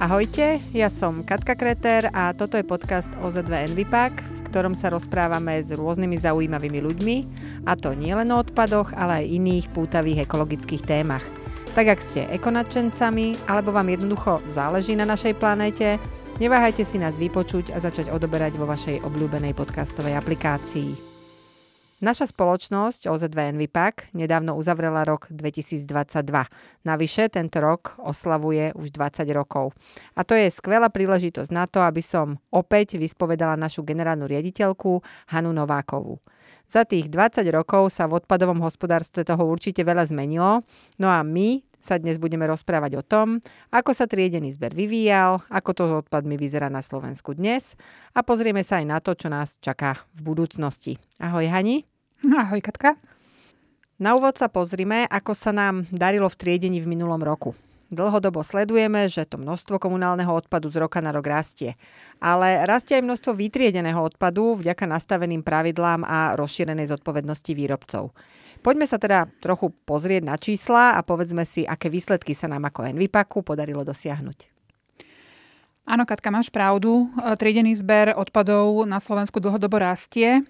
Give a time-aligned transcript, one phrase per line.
[0.00, 5.60] Ahojte, ja som Katka Kreter a toto je podcast OZ2 Envipak, v ktorom sa rozprávame
[5.60, 7.16] s rôznymi zaujímavými ľuďmi,
[7.68, 11.20] a to nielen o odpadoch, ale aj iných pútavých ekologických témach.
[11.76, 16.00] Tak ak ste ekonačencami, alebo vám jednoducho záleží na našej planéte,
[16.40, 21.09] neváhajte si nás vypočuť a začať odoberať vo vašej obľúbenej podcastovej aplikácii.
[22.00, 25.84] Naša spoločnosť OZ2 Envipak nedávno uzavrela rok 2022.
[26.88, 29.76] Navyše tento rok oslavuje už 20 rokov.
[30.16, 35.52] A to je skvelá príležitosť na to, aby som opäť vyspovedala našu generálnu riaditeľku Hanu
[35.52, 36.24] Novákovú.
[36.72, 40.64] Za tých 20 rokov sa v odpadovom hospodárstve toho určite veľa zmenilo,
[40.96, 45.70] no a my sa dnes budeme rozprávať o tom, ako sa triedený zber vyvíjal, ako
[45.76, 47.76] to s odpadmi vyzerá na Slovensku dnes
[48.16, 51.00] a pozrieme sa aj na to, čo nás čaká v budúcnosti.
[51.20, 51.89] Ahoj Hani.
[52.20, 53.00] Ahoj Katka.
[53.96, 57.56] Na úvod sa pozrime, ako sa nám darilo v triedení v minulom roku.
[57.88, 61.80] Dlhodobo sledujeme, že to množstvo komunálneho odpadu z roka na rok rastie.
[62.20, 68.12] Ale rastie aj množstvo vytriedeného odpadu vďaka nastaveným pravidlám a rozšírenej zodpovednosti výrobcov.
[68.60, 72.84] Poďme sa teda trochu pozrieť na čísla a povedzme si, aké výsledky sa nám ako
[72.84, 74.59] Envipaku podarilo dosiahnuť.
[75.88, 77.08] Áno, Katka, máš pravdu.
[77.16, 80.44] E, triedený zber odpadov na Slovensku dlhodobo rastie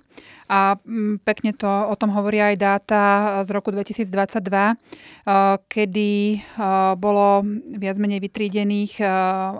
[0.51, 3.03] a mm, pekne to o tom hovoria aj dáta
[3.47, 4.75] z roku 2022, e,
[5.71, 6.39] kedy e,
[6.99, 7.47] bolo
[7.79, 9.01] viac menej vytriedených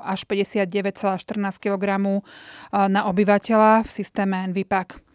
[0.03, 1.83] až 59,14 kg
[2.71, 5.10] na obyvateľa v systéme NVPAC.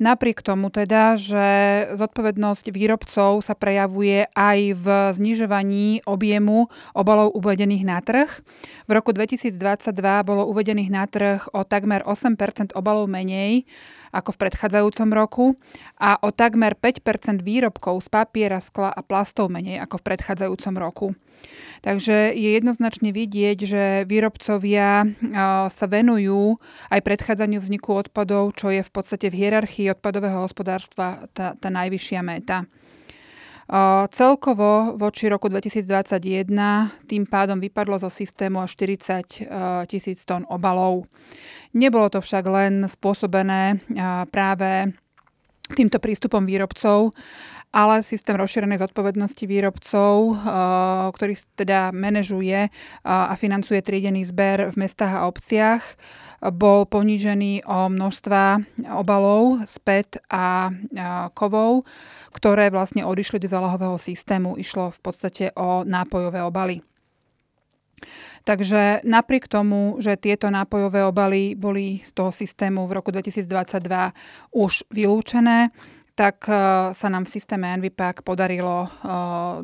[0.00, 1.46] Napriek tomu teda, že
[1.92, 8.32] zodpovednosť výrobcov sa prejavuje aj v znižovaní objemu obalov uvedených na trh.
[8.88, 9.92] V roku 2022
[10.24, 13.68] bolo uvedených na trh o takmer 8% obalov menej
[14.10, 15.44] ako v predchádzajúcom roku
[15.98, 21.06] a o takmer 5% výrobkov z papiera, skla a plastov menej ako v predchádzajúcom roku.
[21.80, 25.08] Takže je jednoznačne vidieť, že výrobcovia
[25.72, 26.60] sa venujú
[26.92, 32.20] aj predchádzaniu vzniku odpadov, čo je v podstate v hierarchii odpadového hospodárstva tá, tá najvyššia
[32.20, 32.68] meta.
[34.10, 39.46] Celkovo voči roku 2021 tým pádom vypadlo zo systému až 40
[39.86, 41.06] tisíc tón obalov.
[41.70, 43.78] Nebolo to však len spôsobené
[44.34, 44.90] práve
[45.70, 47.14] týmto prístupom výrobcov,
[47.70, 50.42] ale systém rozšírenej zodpovednosti výrobcov,
[51.14, 52.66] ktorý teda manažuje
[53.06, 55.82] a financuje triedený zber v mestách a obciach,
[56.50, 58.58] bol ponížený o množstva
[58.96, 60.74] obalov späť a
[61.36, 61.86] kovov,
[62.34, 64.58] ktoré vlastne odišli do zálohového systému.
[64.58, 66.82] Išlo v podstate o nápojové obaly.
[68.48, 74.88] Takže napriek tomu, že tieto nápojové obaly boli z toho systému v roku 2022 už
[74.88, 75.68] vylúčené,
[76.20, 76.52] tak e,
[76.92, 78.88] sa nám v systéme NVPAC podarilo e,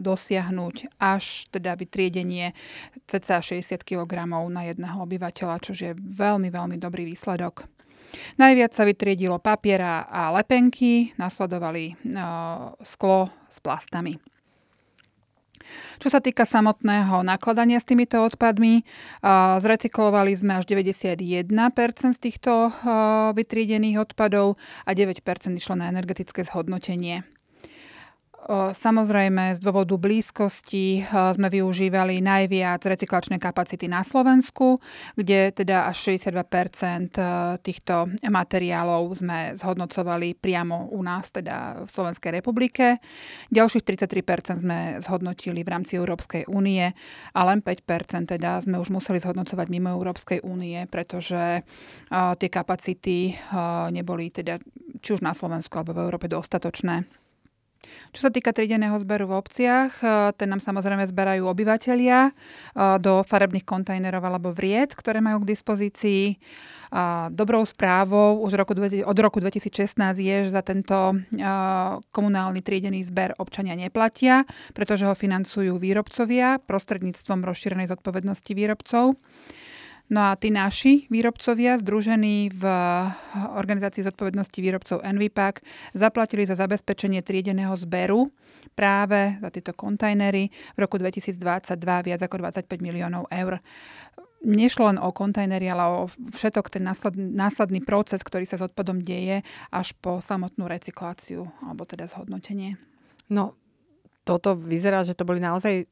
[0.01, 2.57] dosiahnuť až teda vytriedenie
[3.05, 7.69] cca 60 kg na jedného obyvateľa, čo je veľmi, veľmi dobrý výsledok.
[8.41, 11.95] Najviac sa vytriedilo papiera a lepenky, nasledovali e,
[12.81, 14.36] sklo s plastami.
[16.01, 18.83] Čo sa týka samotného nakladania s týmito odpadmi,
[19.61, 21.47] zrecyklovali sme až 91%
[22.15, 22.73] z týchto
[23.37, 24.57] vytriedených odpadov
[24.87, 25.21] a 9%
[25.55, 27.36] išlo na energetické zhodnotenie.
[28.47, 34.79] Samozrejme, z dôvodu blízkosti sme využívali najviac recyklačné kapacity na Slovensku,
[35.19, 36.47] kde teda až 62
[37.59, 43.03] týchto materiálov sme zhodnocovali priamo u nás, teda v Slovenskej republike.
[43.51, 46.87] Ďalších 33 sme zhodnotili v rámci Európskej únie
[47.35, 51.67] a len 5 teda sme už museli zhodnocovať mimo Európskej únie, pretože
[52.11, 53.35] tie kapacity
[53.91, 54.63] neboli teda
[55.03, 57.26] či už na Slovensku alebo v Európe dostatočné.
[58.11, 62.33] Čo sa týka trideného zberu v obciach, e, ten nám samozrejme zberajú obyvateľia e,
[62.99, 66.23] do farebných kontajnerov alebo vriec, ktoré majú k dispozícii.
[67.35, 71.17] Dobrou správou už roku, od roku 2016 je, že za tento e,
[72.15, 79.19] komunálny triedený zber občania neplatia, pretože ho financujú výrobcovia prostredníctvom rozšírenej zodpovednosti výrobcov.
[80.07, 82.63] No a tí naši výrobcovia, združení v
[83.59, 85.67] organizácii zodpovednosti výrobcov NVPAC,
[85.99, 88.31] zaplatili za zabezpečenie triedeného zberu
[88.79, 93.59] práve za tieto kontajnery v roku 2022 viac ako 25 miliónov eur.
[94.47, 96.87] Nešlo len o kontajnery, ale o všetok ten
[97.17, 99.43] následný, proces, ktorý sa s odpadom deje
[99.75, 102.79] až po samotnú recykláciu alebo teda zhodnotenie.
[103.27, 103.59] No,
[104.23, 105.91] toto vyzerá, že to boli naozaj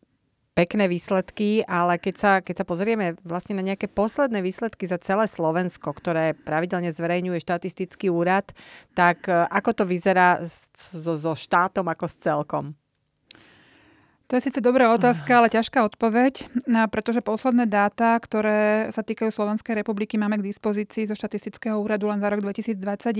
[0.54, 5.26] pekné výsledky, ale keď sa, keď sa pozrieme vlastne na nejaké posledné výsledky za celé
[5.26, 8.54] Slovensko, ktoré pravidelne zverejňuje štatistický úrad,
[8.94, 12.64] tak e, ako to vyzerá so, so štátom ako s celkom?
[14.34, 16.50] To je síce dobrá otázka, ale ťažká odpoveď,
[16.90, 22.18] pretože posledné dáta, ktoré sa týkajú Slovenskej republiky, máme k dispozícii zo štatistického úradu len
[22.18, 23.14] za rok 2021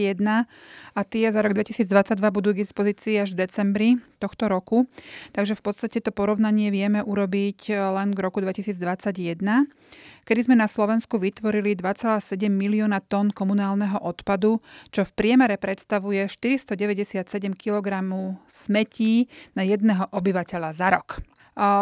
[0.91, 3.89] a tie za rok 2022 budú k dispozícii až v decembri
[4.19, 4.91] tohto roku.
[5.31, 9.71] Takže v podstate to porovnanie vieme urobiť len k roku 2021
[10.25, 17.25] kedy sme na Slovensku vytvorili 2,7 milióna tón komunálneho odpadu, čo v priemere predstavuje 497
[17.55, 18.03] kg
[18.49, 21.21] smetí na jedného obyvateľa za rok.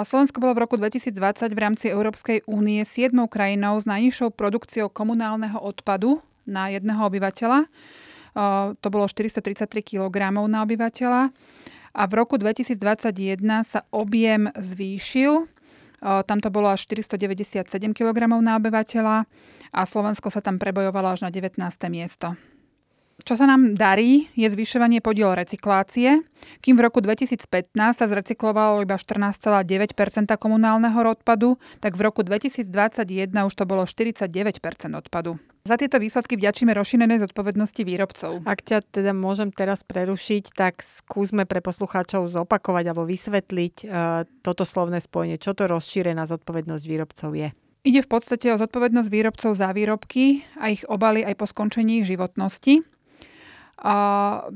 [0.05, 1.17] Slovensko bolo v roku 2020
[1.49, 7.65] v rámci Európskej únie 7 krajinou s najnižšou produkciou komunálneho odpadu na jedného obyvateľa.
[8.77, 11.33] To bolo 433 kg na obyvateľa.
[11.93, 15.45] A v roku 2021 sa objem zvýšil
[16.03, 17.63] tam to bolo až 497
[17.95, 19.17] kg na obyvateľa
[19.73, 21.63] a Slovensko sa tam prebojovalo až na 19.
[21.89, 22.35] miesto.
[23.23, 26.27] Čo sa nám darí, je zvyšovanie podiel recyklácie,
[26.59, 27.47] kým v roku 2015
[27.95, 29.63] sa zrecyklovalo iba 14,9%
[30.43, 32.67] komunálneho odpadu, tak v roku 2021
[33.47, 34.27] už to bolo 49
[34.99, 35.39] odpadu.
[35.63, 38.43] Za tieto výsledky vďačíme rozšírenej zodpovednosti výrobcov.
[38.51, 44.67] Ak ťa teda môžem teraz prerušiť, tak skúsme pre poslucháčov zopakovať alebo vysvetliť uh, toto
[44.67, 45.39] slovné spojenie.
[45.39, 47.49] Čo to rozšírená zodpovednosť výrobcov je?
[47.87, 52.11] Ide v podstate o zodpovednosť výrobcov za výrobky a ich obaly aj po skončení ich
[52.11, 52.83] životnosti.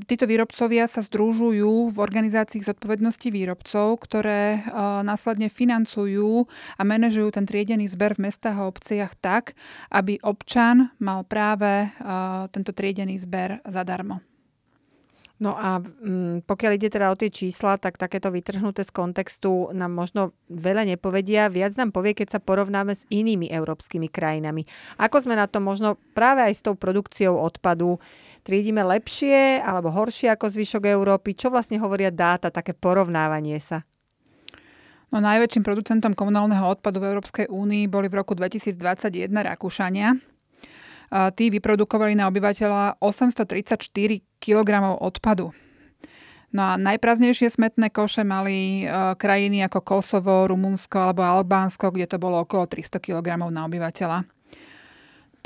[0.07, 4.63] Títo výrobcovia sa združujú v organizácii zodpovednosti výrobcov, ktoré
[5.03, 6.47] následne financujú
[6.79, 9.59] a manažujú ten triedený zber v mestách a obciach tak,
[9.91, 11.91] aby občan mal práve
[12.55, 14.23] tento triedený zber zadarmo.
[15.37, 19.93] No a mm, pokiaľ ide teda o tie čísla, tak takéto vytrhnuté z kontextu nám
[19.93, 21.53] možno veľa nepovedia.
[21.53, 24.65] Viac nám povie, keď sa porovnáme s inými európskymi krajinami.
[24.97, 28.01] Ako sme na to možno práve aj s tou produkciou odpadu
[28.47, 31.35] triedime lepšie alebo horšie ako zvyšok Európy?
[31.35, 33.83] Čo vlastne hovoria dáta, také porovnávanie sa?
[35.11, 40.15] No, najväčším producentom komunálneho odpadu v Európskej únii boli v roku 2021 Rakúšania.
[41.07, 43.79] Tí vyprodukovali na obyvateľa 834
[44.43, 45.55] kg odpadu.
[46.51, 52.43] No a najprázdnejšie smetné koše mali krajiny ako Kosovo, Rumunsko alebo Albánsko, kde to bolo
[52.43, 54.27] okolo 300 kg na obyvateľa.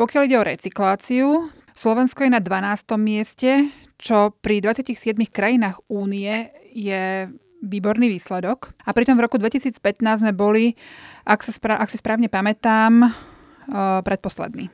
[0.00, 2.96] Pokiaľ ide o recykláciu, Slovensko je na 12.
[3.00, 3.70] mieste,
[4.00, 7.28] čo pri 27 krajinách únie je
[7.60, 8.72] výborný výsledok.
[8.88, 9.80] A pritom v roku 2015
[10.24, 10.72] sme boli,
[11.28, 14.72] ak, sa spra- ak si správne pamätám, uh, predposledný.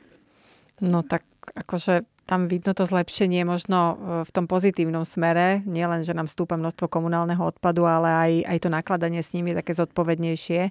[0.79, 3.95] No tak akože tam vidno to zlepšenie možno e,
[4.27, 5.63] v tom pozitívnom smere.
[5.63, 9.63] Nielen, že nám stúpa množstvo komunálneho odpadu, ale aj, aj to nakladanie s ním je
[9.63, 10.61] také zodpovednejšie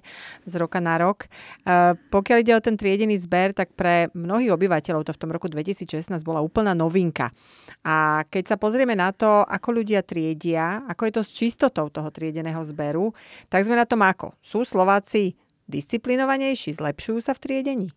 [0.45, 1.25] z roka na rok.
[1.25, 5.49] E, pokiaľ ide o ten triedený zber, tak pre mnohých obyvateľov to v tom roku
[5.49, 7.33] 2016 bola úplná novinka.
[7.81, 12.13] A keď sa pozrieme na to, ako ľudia triedia, ako je to s čistotou toho
[12.13, 13.17] triedeného zberu,
[13.49, 14.37] tak sme na tom ako?
[14.45, 15.33] Sú Slováci
[15.65, 17.89] disciplinovanejší, zlepšujú sa v triedení?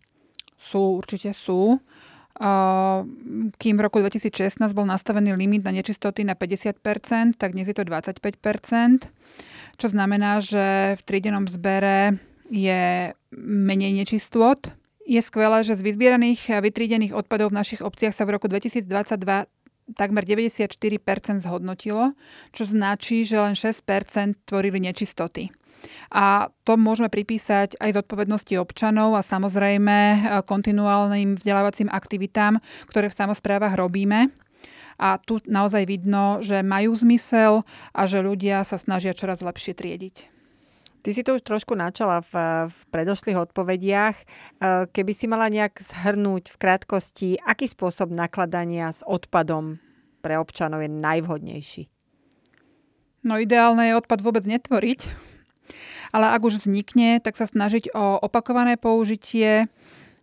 [0.57, 1.77] Sú, určite sú
[3.57, 7.83] kým v roku 2016 bol nastavený limit na nečistoty na 50%, tak dnes je to
[7.83, 9.11] 25%,
[9.77, 12.17] čo znamená, že v triedenom zbere
[12.51, 14.59] je menej nečistôt.
[15.03, 18.85] Je skvelé, že z vyzbieraných a vytriedených odpadov v našich obciach sa v roku 2022
[19.91, 22.15] takmer 94% zhodnotilo,
[22.55, 25.51] čo značí, že len 6% tvorili nečistoty.
[26.11, 33.19] A to môžeme pripísať aj zodpovednosti občanov a samozrejme e, kontinuálnym vzdelávacím aktivitám, ktoré v
[33.19, 34.29] samozprávach robíme.
[35.01, 40.29] A tu naozaj vidno, že majú zmysel a že ľudia sa snažia čoraz lepšie triediť.
[41.01, 42.33] Ty si to už trošku načala v,
[42.69, 44.15] v predošlých odpovediach.
[44.21, 44.25] E,
[44.93, 49.81] keby si mala nejak zhrnúť v krátkosti, aký spôsob nakladania s odpadom
[50.21, 51.83] pre občanov je najvhodnejší?
[53.25, 55.30] No ideálne je odpad vôbec netvoriť,
[56.11, 59.71] ale ak už vznikne, tak sa snažiť o opakované použitie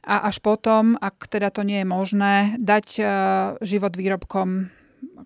[0.05, 3.03] a až potom, ak teda to nie je možné, dať e,
[3.61, 4.73] život výrobkom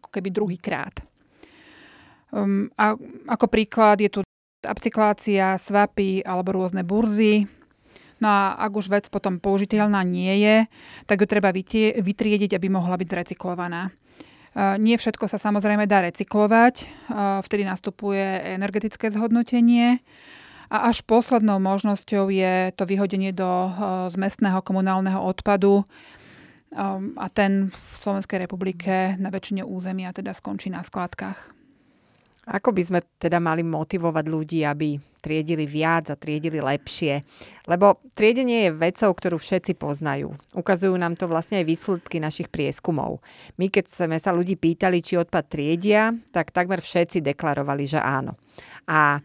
[0.00, 0.94] ako keby druhýkrát.
[2.32, 2.96] Um, a
[3.28, 4.20] ako príklad je tu
[4.64, 7.44] upcyklácia, swapy alebo rôzne burzy.
[8.22, 10.56] No a ak už vec potom použiteľná nie je,
[11.10, 13.90] tak ju treba vytriediť, aby mohla byť zrecyklovaná.
[14.52, 16.86] E, nie všetko sa samozrejme dá recyklovať, e,
[17.44, 20.04] vtedy nastupuje energetické zhodnotenie
[20.72, 23.72] a až poslednou možnosťou je to vyhodenie do eh,
[24.08, 25.84] zmestného komunálneho odpadu
[26.72, 31.52] ehm, a ten v Slovenskej republike na väčšine územia teda skončí na skladkách.
[32.48, 37.22] Ako by sme teda mali motivovať ľudí, aby triedili viac a triedili lepšie?
[37.70, 40.34] Lebo triedenie je vecou, ktorú všetci poznajú.
[40.58, 43.22] Ukazujú nám to vlastne aj výsledky našich prieskumov.
[43.54, 48.34] My, keď sme sa ľudí pýtali, či odpad triedia, tak takmer všetci deklarovali, že áno.
[48.90, 49.22] A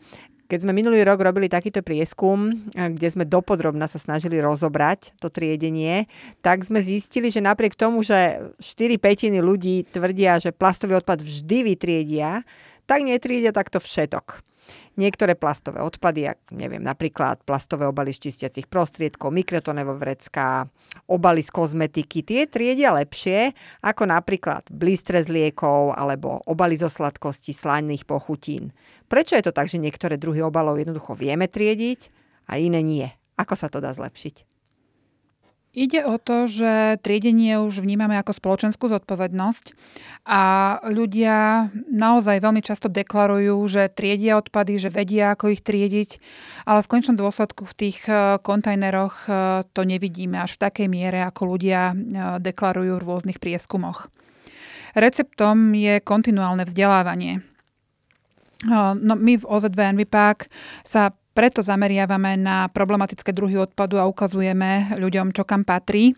[0.48, 6.08] Keď sme minulý rok robili takýto prieskum, kde sme dopodrobna sa snažili rozobrať to triedenie,
[6.40, 11.76] tak sme zistili, že napriek tomu, že 4 petiny ľudí tvrdia, že plastový odpad vždy
[11.76, 12.48] vytriedia,
[12.88, 14.40] tak netriedia takto všetok.
[14.98, 20.66] Niektoré plastové odpady, ak neviem, napríklad plastové obaly z čistiacich prostriedkov, mikrotonové vrecká,
[21.06, 23.54] obaly z kozmetiky, tie triedia lepšie
[23.86, 28.74] ako napríklad blístre z liekov alebo obaly zo sladkosti, slaných pochutín.
[29.06, 32.10] Prečo je to tak, že niektoré druhy obalov jednoducho vieme triediť
[32.50, 33.06] a iné nie?
[33.38, 34.57] Ako sa to dá zlepšiť?
[35.78, 39.78] Ide o to, že triedenie už vnímame ako spoločenskú zodpovednosť
[40.26, 40.42] a
[40.90, 46.18] ľudia naozaj veľmi často deklarujú, že triedia odpady, že vedia, ako ich triediť,
[46.66, 49.32] ale v končnom dôsledku v tých e, kontajneroch e,
[49.70, 51.96] to nevidíme až v takej miere, ako ľudia e,
[52.42, 54.10] deklarujú v rôznych prieskumoch.
[54.98, 57.46] Receptom je kontinuálne vzdelávanie.
[58.66, 60.50] No, my v OZV NVPAK
[60.82, 66.18] sa preto zameriavame na problematické druhy odpadu a ukazujeme ľuďom, čo kam patrí,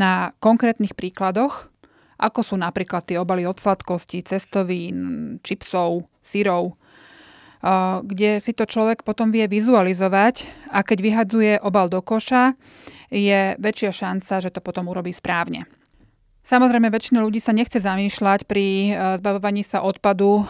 [0.00, 1.68] na konkrétnych príkladoch,
[2.16, 6.80] ako sú napríklad tie obaly od sladkosti, cestovín, čipsov, syrov,
[8.08, 12.56] kde si to človek potom vie vizualizovať a keď vyhadzuje obal do koša,
[13.12, 15.68] je väčšia šanca, že to potom urobí správne.
[16.44, 20.46] Samozrejme, väčšina ľudí sa nechce zamýšľať pri e, zbavovaní sa odpadu, e,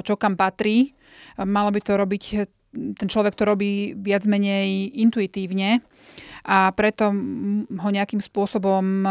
[0.00, 0.96] čo kam patrí.
[1.36, 2.24] Malo by to robiť
[2.76, 5.80] ten človek to robí viac menej intuitívne
[6.46, 7.10] a preto
[7.66, 9.08] ho nejakým spôsobom e,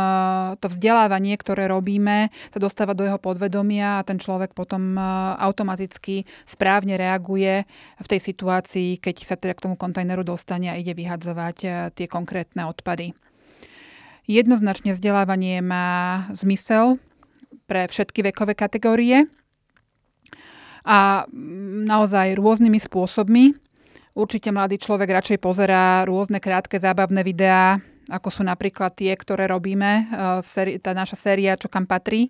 [0.63, 5.03] to vzdelávanie, ktoré robíme, sa dostáva do jeho podvedomia a ten človek potom e,
[5.43, 7.67] automaticky správne reaguje
[7.99, 12.07] v tej situácii, keď sa teda k tomu kontajneru dostane a ide vyhadzovať e, tie
[12.07, 13.11] konkrétne odpady.
[14.25, 16.97] Jednoznačne vzdelávanie má zmysel
[17.67, 19.27] pre všetky vekové kategórie
[20.85, 21.25] a
[21.89, 23.57] naozaj rôznymi spôsobmi.
[24.15, 30.07] Určite mladý človek radšej pozerá rôzne krátke zábavné videá, ako sú napríklad tie, ktoré robíme,
[30.45, 32.29] e, tá naša séria Čo kam patrí.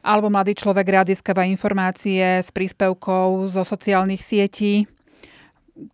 [0.00, 4.88] Alebo mladý človek rád získava informácie s príspevkou zo sociálnych sietí.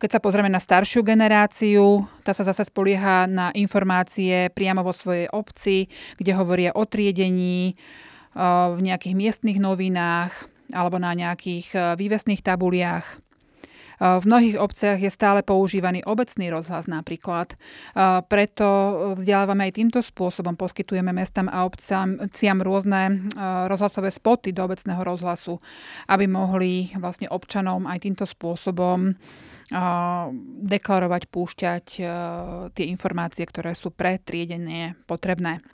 [0.01, 5.29] Keď sa pozrieme na staršiu generáciu, tá sa zase spolieha na informácie priamo vo svojej
[5.29, 7.75] obci, kde hovoria o triedení, e,
[8.73, 13.07] v nejakých miestnych novinách, alebo na nejakých e, vývesných tabuliach.
[13.07, 13.17] E,
[14.19, 17.55] v mnohých obciach je stále používaný obecný rozhlas napríklad.
[17.55, 17.57] E,
[18.27, 18.67] preto
[19.15, 20.59] vzdelávame aj týmto spôsobom.
[20.59, 23.31] Poskytujeme mestám a obciam rôzne
[23.71, 25.63] rozhlasové spoty do obecného rozhlasu,
[26.11, 29.15] aby mohli vlastne občanom aj týmto spôsobom
[30.61, 31.87] deklarovať, púšťať
[32.77, 35.65] tie informácie, ktoré sú pre triedenie potrebné.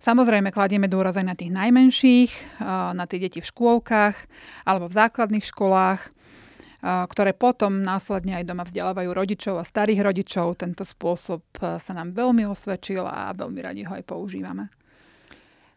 [0.00, 2.60] Samozrejme, kladieme dôraz aj na tých najmenších,
[2.96, 4.16] na tie deti v škôlkach
[4.64, 6.00] alebo v základných školách,
[6.80, 10.56] ktoré potom následne aj doma vzdelávajú rodičov a starých rodičov.
[10.56, 14.72] Tento spôsob sa nám veľmi osvedčil a veľmi radi ho aj používame.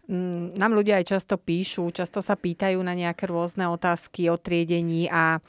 [0.08, 5.08] Mm, nám ľudia aj často píšu, často sa pýtajú na nejaké rôzne otázky o triedení
[5.08, 5.40] a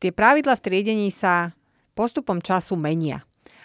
[0.00, 1.52] tie pravidla v triedení sa
[1.92, 3.20] postupom času menia.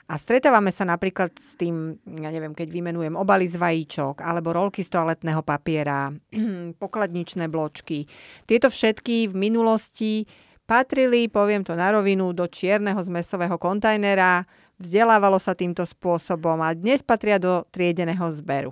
[0.08, 4.80] A stretávame sa napríklad s tým, ja neviem, keď vymenujem obaly z vajíčok, alebo rolky
[4.80, 6.16] z toaletného papiera,
[6.84, 8.08] pokladničné bločky.
[8.48, 10.24] Tieto všetky v minulosti
[10.64, 14.48] patrili, poviem to na rovinu, do čierneho zmesového kontajnera,
[14.80, 18.72] vzdelávalo sa týmto spôsobom a dnes patria do triedeného zberu.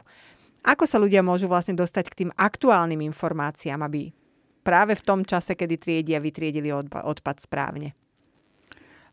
[0.63, 4.15] Ako sa ľudia môžu vlastne dostať k tým aktuálnym informáciám, aby
[4.63, 7.91] práve v tom čase, kedy triedia, vytriedili odpad správne?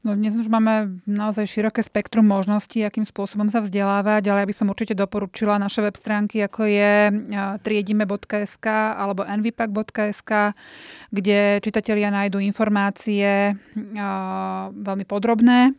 [0.02, 4.54] No dnes už máme naozaj široké spektrum možností, akým spôsobom sa vzdelávať, ale ja by
[4.58, 7.22] som určite doporučila naše web stránky, ako je
[7.62, 8.66] triedime.sk
[8.98, 10.58] alebo nvipak.sk,
[11.14, 13.54] kde čitatelia nájdú informácie
[14.74, 15.78] veľmi podrobné.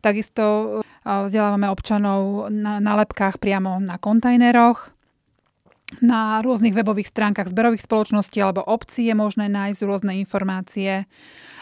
[0.00, 4.93] Takisto vzdelávame občanov na, na lepkách priamo na kontajneroch.
[6.02, 11.06] Na rôznych webových stránkach zberových spoločností alebo obcí je možné nájsť rôzne informácie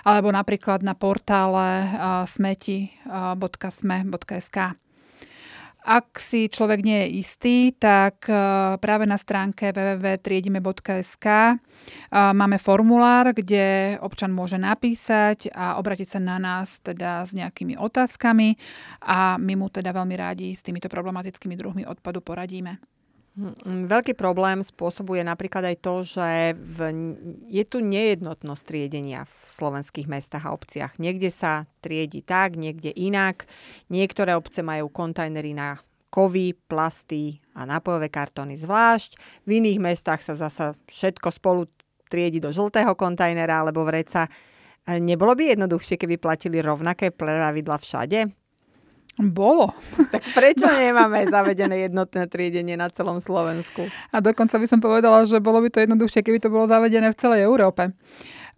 [0.06, 1.92] alebo napríklad na portále
[2.30, 4.58] smeti.sme.sk.
[5.82, 8.30] Ak si človek nie je istý, tak
[8.78, 11.26] práve na stránke www.triedime.sk
[12.14, 18.54] máme formulár, kde občan môže napísať a obratiť sa na nás teda s nejakými otázkami
[19.02, 23.01] a my mu teda veľmi rádi s týmito problematickými druhmi odpadu poradíme.
[23.32, 26.78] Hm, veľký problém spôsobuje napríklad aj to, že v,
[27.48, 31.00] je tu nejednotnosť triedenia v slovenských mestách a obciach.
[31.00, 33.48] Niekde sa triedi tak, niekde inak.
[33.88, 35.80] Niektoré obce majú kontajnery na
[36.12, 39.16] kovy, plasty a nápojové kartóny zvlášť.
[39.48, 41.72] V iných mestách sa zasa všetko spolu
[42.12, 44.28] triedi do žltého kontajnera alebo vreca.
[44.84, 48.41] Nebolo by jednoduchšie, keby platili rovnaké pravidla všade?
[49.20, 49.76] Bolo.
[50.08, 53.92] Tak prečo nemáme zavedené jednotné triedenie na celom Slovensku?
[54.08, 57.20] A dokonca by som povedala, že bolo by to jednoduchšie, keby to bolo zavedené v
[57.20, 57.92] celej Európe.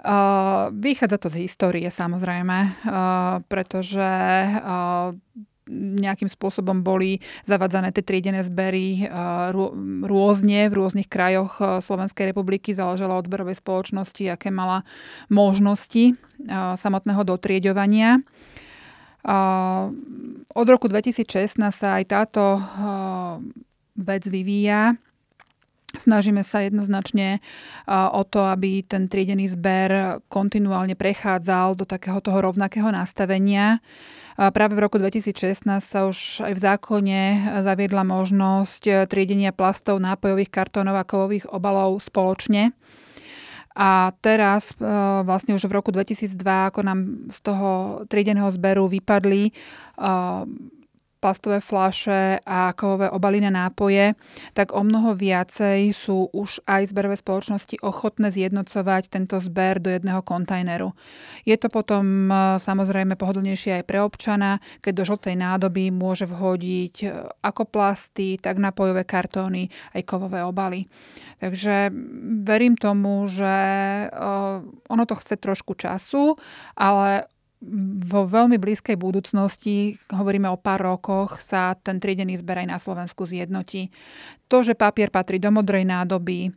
[0.04, 4.10] Uh, vychádza to z histórie samozrejme, uh, pretože
[4.60, 5.16] uh,
[5.72, 9.08] nejakým spôsobom boli zavadzané tie triedené zbery
[10.04, 12.76] rôzne v rôznych krajoch Slovenskej republiky.
[12.76, 14.84] Záležalo od zberovej spoločnosti, aké mala
[15.32, 16.20] možnosti
[16.76, 18.20] samotného dotrieďovania.
[20.54, 22.60] Od roku 2016 sa aj táto
[23.96, 25.00] vec vyvíja.
[25.94, 27.38] Snažíme sa jednoznačne
[27.88, 33.78] o to, aby ten triedený zber kontinuálne prechádzal do takého toho rovnakého nastavenia.
[34.34, 37.20] Práve v roku 2016 sa už aj v zákone
[37.62, 42.74] zaviedla možnosť triedenia plastov, nápojových kartónov a kovových obalov spoločne.
[43.74, 44.70] A teraz
[45.26, 46.30] vlastne už v roku 2002,
[46.70, 47.70] ako nám z toho
[48.06, 49.50] triedeného zberu vypadli
[51.24, 54.12] plastové fľaše a kovové obaly na nápoje,
[54.52, 60.20] tak o mnoho viacej sú už aj zberové spoločnosti ochotné zjednocovať tento zber do jedného
[60.20, 60.92] kontajneru.
[61.48, 66.94] Je to potom e, samozrejme pohodlnejšie aj pre občana, keď do žltej nádoby môže vhodiť
[67.00, 67.08] e,
[67.40, 70.84] ako plasty, tak nápojové kartóny, aj kovové obaly.
[71.40, 71.88] Takže
[72.44, 73.56] verím tomu, že
[74.04, 74.06] e,
[74.92, 76.36] ono to chce trošku času,
[76.76, 77.32] ale
[78.04, 83.24] vo veľmi blízkej budúcnosti, hovoríme o pár rokoch, sa ten triedený zber aj na Slovensku
[83.24, 83.88] zjednotí.
[84.52, 86.52] To, že papier patrí do modrej nádoby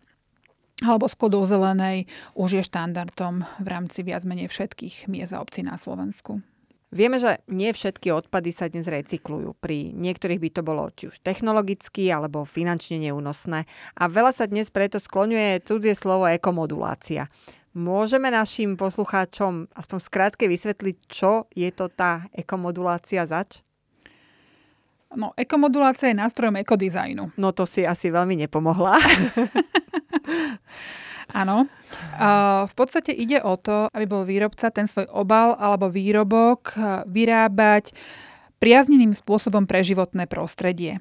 [0.85, 2.05] alebo do zelenej,
[2.37, 6.45] už je štandardom v rámci viac menej všetkých miest a obcí na Slovensku.
[6.87, 9.59] Vieme, že nie všetky odpady sa dnes recyklujú.
[9.59, 13.67] Pri niektorých by to bolo či už technologicky alebo finančne neúnosné.
[13.99, 17.27] A veľa sa dnes preto skloňuje cudzie slovo ekomodulácia.
[17.77, 23.61] Môžeme našim poslucháčom aspoň skrátke vysvetliť, čo je to tá ekomodulácia zač?
[25.13, 27.37] No, ekomodulácia je nástrojom ekodizajnu.
[27.37, 28.97] No to si asi veľmi nepomohla.
[31.45, 31.69] Áno.
[32.65, 36.73] V podstate ide o to, aby bol výrobca ten svoj obal alebo výrobok
[37.05, 37.93] vyrábať
[38.57, 40.97] priazneným spôsobom pre životné prostredie.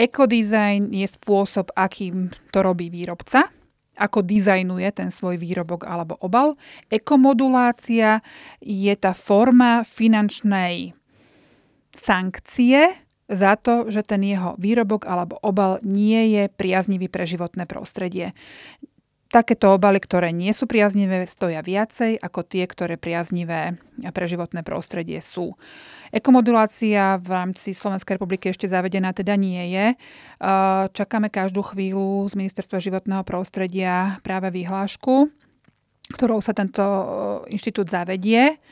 [0.00, 3.52] Ekodizajn je spôsob, akým to robí výrobca
[3.94, 6.58] ako dizajnuje ten svoj výrobok alebo obal.
[6.90, 8.20] Ekomodulácia
[8.62, 10.94] je tá forma finančnej
[11.94, 12.90] sankcie
[13.30, 18.36] za to, že ten jeho výrobok alebo obal nie je priaznivý pre životné prostredie.
[19.32, 23.82] Takéto obaly, ktoré nie sú priaznivé, stoja viacej ako tie, ktoré priaznivé
[24.14, 25.58] pre životné prostredie sú.
[26.14, 29.86] Ekomodulácia v rámci Slovenskej republiky ešte zavedená teda nie je.
[30.94, 35.34] Čakáme každú chvíľu z Ministerstva životného prostredia práve vyhlášku,
[36.14, 36.82] ktorou sa tento
[37.50, 38.62] inštitút zavedie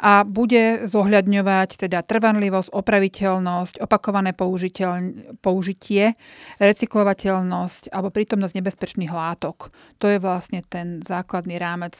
[0.00, 4.32] a bude zohľadňovať teda trvanlivosť, opraviteľnosť, opakované
[5.40, 6.06] použitie,
[6.60, 9.72] recyklovateľnosť alebo prítomnosť nebezpečných látok.
[10.00, 11.96] To je vlastne ten základný rámec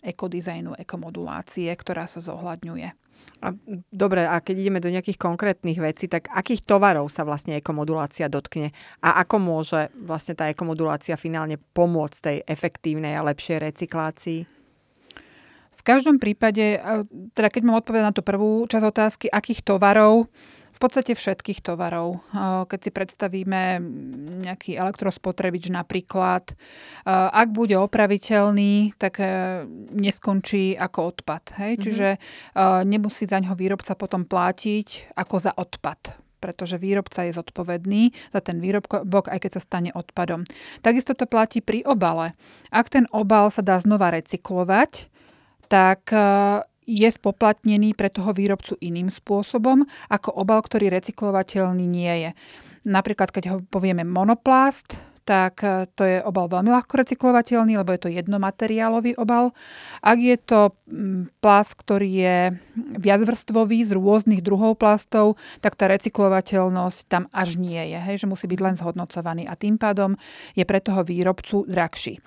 [0.00, 3.07] ekodizajnu, ekomodulácie, ktorá sa zohľadňuje.
[3.38, 3.54] A,
[3.94, 8.74] dobre, a keď ideme do nejakých konkrétnych vecí, tak akých tovarov sa vlastne ekomodulácia dotkne
[8.98, 14.40] a ako môže vlastne tá ekomodulácia finálne pomôcť tej efektívnej a lepšej recyklácii?
[15.78, 16.82] V každom prípade,
[17.38, 20.26] teda keď mám odpovedať na tú prvú časť otázky, akých tovarov,
[20.78, 22.22] v podstate všetkých tovarov.
[22.70, 23.82] Keď si predstavíme
[24.46, 26.54] nejaký elektrospotrebič napríklad,
[27.34, 29.18] ak bude opraviteľný, tak
[29.90, 31.58] neskončí ako odpad.
[31.58, 31.72] Hej?
[31.74, 31.82] Mm-hmm.
[31.82, 32.08] Čiže
[32.86, 38.62] nemusí za ňo výrobca potom platiť ako za odpad pretože výrobca je zodpovedný za ten
[38.62, 40.46] výrobok, aj keď sa stane odpadom.
[40.86, 42.38] Takisto to platí pri obale.
[42.70, 45.10] Ak ten obal sa dá znova recyklovať,
[45.66, 46.06] tak
[46.88, 52.30] je spoplatnený pre toho výrobcu iným spôsobom ako obal, ktorý recyklovateľný nie je.
[52.88, 54.96] Napríklad, keď ho povieme monoplast,
[55.28, 59.52] tak e, to je obal veľmi ľahko recyklovateľný, lebo je to jednomateriálový obal.
[60.00, 60.72] Ak je to
[61.44, 62.38] plast, ktorý je
[62.96, 68.48] viacvrstvový z rôznych druhov plastov, tak tá recyklovateľnosť tam až nie je, hej, že musí
[68.48, 70.16] byť len zhodnocovaný a tým pádom
[70.56, 72.24] je pre toho výrobcu drahší.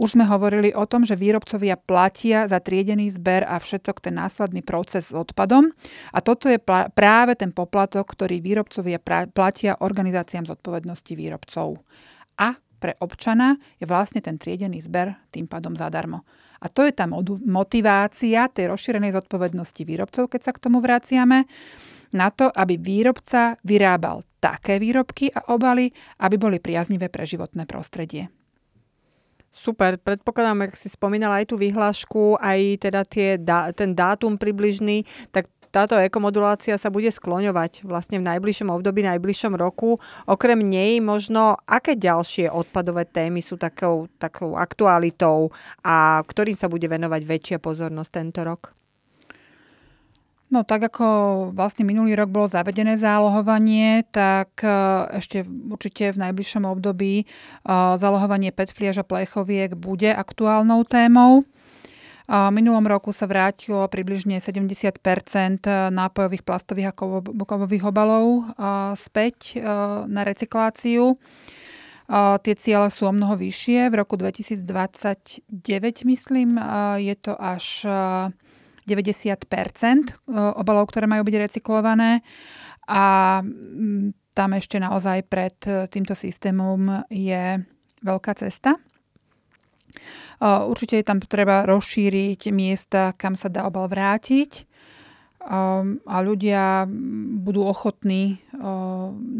[0.00, 4.64] Už sme hovorili o tom, že výrobcovia platia za triedený zber a všetok ten následný
[4.64, 5.76] proces s odpadom.
[6.16, 6.56] A toto je
[6.96, 8.96] práve ten poplatok, ktorý výrobcovia
[9.28, 11.84] platia organizáciám zodpovednosti výrobcov.
[12.40, 16.24] A pre občana je vlastne ten triedený zber tým pádom zadarmo.
[16.64, 17.04] A to je tá
[17.44, 21.44] motivácia tej rozšírenej zodpovednosti výrobcov, keď sa k tomu vraciame,
[22.16, 25.92] na to, aby výrobca vyrábal také výrobky a obaly,
[26.24, 28.32] aby boli priaznivé pre životné prostredie.
[29.50, 33.34] Super, predpokladám, ak si spomínala aj tú vyhlášku, aj teda tie,
[33.74, 35.02] ten dátum približný,
[35.34, 40.02] tak táto ekomodulácia sa bude skloňovať vlastne v najbližšom období, najbližšom roku.
[40.26, 45.54] Okrem nej možno, aké ďalšie odpadové témy sú takou, takou aktualitou
[45.86, 48.74] a ktorým sa bude venovať väčšia pozornosť tento rok?
[50.50, 51.06] No tak ako
[51.54, 54.70] vlastne minulý rok bolo zavedené zálohovanie, tak e,
[55.22, 57.24] ešte určite v najbližšom období e,
[57.70, 61.46] zálohovanie petfliaž a plechoviek bude aktuálnou témou.
[62.30, 65.02] V minulom roku sa vrátilo približne 70%
[65.90, 66.96] nápojových plastových a
[67.42, 68.54] kovových obalov
[68.94, 69.58] späť
[70.06, 71.18] na recykláciu.
[72.46, 73.90] Tie ciele sú o mnoho vyššie.
[73.90, 75.42] V roku 2029,
[76.06, 76.54] myslím,
[77.02, 77.82] je to až
[78.88, 82.24] 90% obalov, ktoré majú byť recyklované.
[82.90, 83.38] A
[84.30, 85.56] tam ešte naozaj pred
[85.90, 87.60] týmto systémom je
[88.00, 88.78] veľká cesta.
[90.40, 94.70] Určite je tam treba rozšíriť miesta, kam sa dá obal vrátiť
[96.06, 96.84] a ľudia
[97.42, 98.38] budú ochotní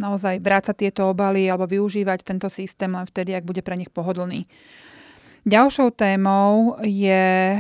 [0.01, 4.49] naozaj vrácať tieto obaly alebo využívať tento systém len vtedy, ak bude pre nich pohodlný.
[5.49, 7.57] Ďalšou témou je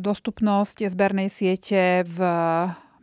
[0.00, 2.18] dostupnosť zbernej siete v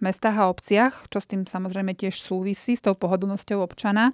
[0.02, 4.14] mestách a obciach, čo s tým samozrejme tiež súvisí s tou pohodlnosťou občana.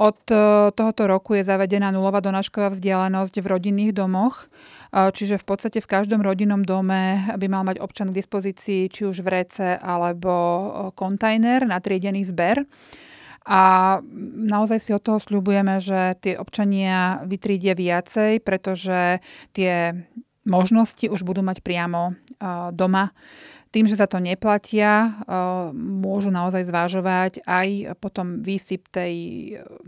[0.00, 5.44] Od e, tohoto roku je zavedená nulová donášková vzdialenosť v rodinných domoch, e, čiže v
[5.44, 10.32] podstate v každom rodinnom dome by mal mať občan k dispozícii či už vrece alebo
[10.96, 12.64] kontajner na triedený zber.
[13.42, 13.98] A
[14.38, 19.18] naozaj si od toho sľubujeme, že tie občania vytrídia viacej, pretože
[19.50, 19.94] tie
[20.46, 22.14] možnosti už budú mať priamo
[22.74, 23.14] doma
[23.72, 25.24] tým, že sa to neplatia,
[25.72, 29.14] môžu naozaj zvážovať aj potom výsyp tej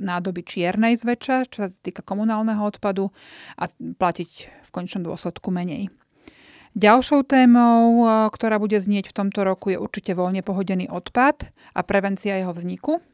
[0.01, 3.13] nádoby čiernej zväčša, čo sa týka komunálneho odpadu
[3.61, 5.93] a platiť v končnom dôsledku menej.
[6.75, 12.41] Ďalšou témou, ktorá bude znieť v tomto roku, je určite voľne pohodený odpad a prevencia
[12.41, 13.05] jeho vzniku.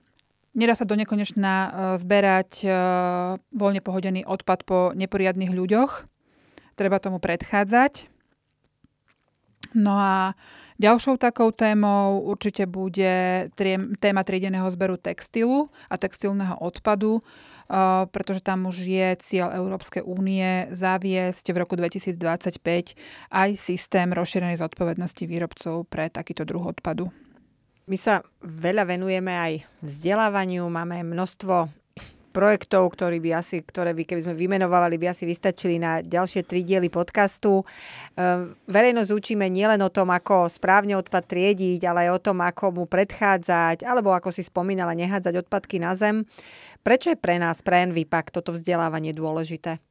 [0.51, 1.55] Nedá sa do nekonečna
[2.03, 2.67] zberať
[3.55, 6.11] voľne pohodený odpad po neporiadnych ľuďoch.
[6.75, 8.11] Treba tomu predchádzať.
[9.71, 10.35] No a
[10.83, 13.47] ďalšou takou témou určite bude
[14.03, 17.23] téma triedeného zberu textilu a textilného odpadu,
[18.11, 22.99] pretože tam už je cieľ Európskej únie zaviesť v roku 2025
[23.31, 27.15] aj systém rozšírenej zodpovednosti výrobcov pre takýto druh odpadu.
[27.91, 31.67] My sa veľa venujeme aj vzdelávaniu, máme množstvo
[32.31, 36.63] projektov, ktorý by asi, ktoré by, keby sme vymenovali, by asi vystačili na ďalšie tri
[36.63, 37.67] diely podcastu.
[38.15, 42.65] Ehm, verejnosť učíme nielen o tom, ako správne odpad triediť, ale aj o tom, ako
[42.71, 46.31] mu predchádzať, alebo ako si spomínala, nehádzať odpadky na zem.
[46.87, 49.83] Prečo je pre nás, pre NVPAK, toto vzdelávanie dôležité?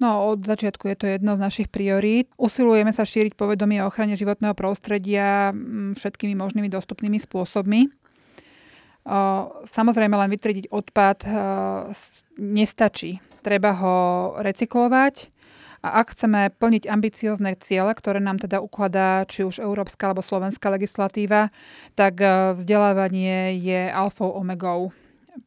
[0.00, 2.32] No, od začiatku je to jedno z našich priorít.
[2.40, 5.52] Usilujeme sa šíriť povedomie o ochrane životného prostredia
[5.92, 7.92] všetkými možnými dostupnými spôsobmi.
[9.68, 11.28] Samozrejme len vytriediť odpad
[12.40, 13.20] nestačí.
[13.44, 13.96] Treba ho
[14.40, 15.28] recyklovať
[15.84, 20.72] a ak chceme plniť ambiciozne ciele, ktoré nám teda ukladá či už európska alebo slovenská
[20.72, 21.52] legislatíva,
[21.92, 22.24] tak
[22.56, 24.96] vzdelávanie je alfou omegou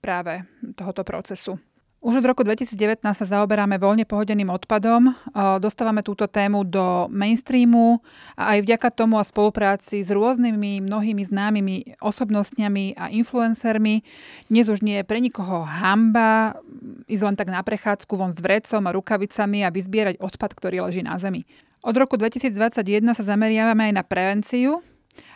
[0.02, 0.46] práve
[0.78, 1.58] tohoto procesu.
[2.04, 5.16] Už od roku 2019 sa zaoberáme voľne pohodeným odpadom.
[5.64, 8.04] Dostávame túto tému do mainstreamu
[8.36, 14.04] a aj vďaka tomu a spolupráci s rôznymi mnohými známymi osobnostňami a influencermi
[14.52, 16.60] dnes už nie je pre nikoho hamba
[17.08, 21.08] ísť len tak na prechádzku von s vrecom a rukavicami a vyzbierať odpad, ktorý leží
[21.08, 21.48] na zemi.
[21.88, 24.84] Od roku 2021 sa zameriavame aj na prevenciu,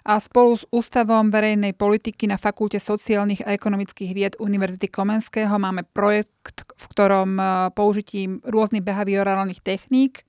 [0.07, 5.83] a spolu s Ústavom verejnej politiky na Fakulte sociálnych a ekonomických vied Univerzity Komenského máme
[5.83, 7.43] projekt, v ktorom e,
[7.75, 10.23] použitím rôznych behaviorálnych techník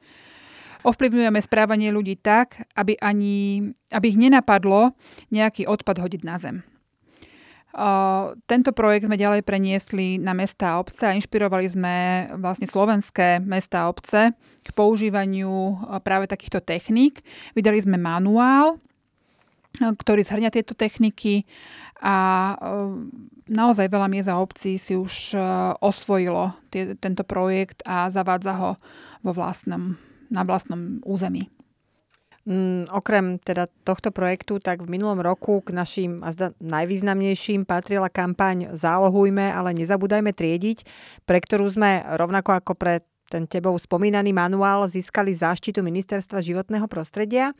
[0.86, 4.94] ovplyvňujeme správanie ľudí tak, aby, ani, aby ich nenapadlo
[5.34, 6.56] nejaký odpad hodiť na zem.
[7.68, 11.94] Uh, tento projekt sme ďalej preniesli na mesta a obce a inšpirovali sme
[12.40, 14.32] vlastne slovenské mesta a obce
[14.64, 17.20] k používaniu práve takýchto techník.
[17.52, 18.80] Vydali sme manuál,
[19.76, 21.46] ktorý zhrňa tieto techniky
[22.02, 22.16] a
[22.54, 22.56] e,
[23.50, 25.38] naozaj veľa miest a obcí si už e,
[25.78, 28.70] osvojilo tie, tento projekt a zavádza ho
[29.22, 29.94] vo vlastnom,
[30.32, 31.46] na vlastnom území.
[32.48, 36.32] Mm, okrem teda tohto projektu, tak v minulom roku k našim a
[36.64, 40.88] najvýznamnejším patrila kampaň Zálohujme, ale nezabúdajme triediť,
[41.28, 47.52] pre ktorú sme rovnako ako pre ten tebou spomínaný manuál získali záštitu Ministerstva životného prostredia